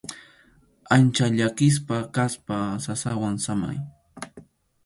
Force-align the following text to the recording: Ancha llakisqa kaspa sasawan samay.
Ancha 0.95 1.25
llakisqa 1.37 1.97
kaspa 2.15 2.57
sasawan 2.85 3.35
samay. 3.45 3.77